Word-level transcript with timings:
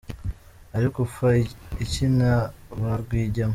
Ariko 0.77 0.97
upfa 1.05 1.27
iki 1.85 2.05
na 2.17 2.33
ba 2.79 2.91
Rwigema? 3.01 3.49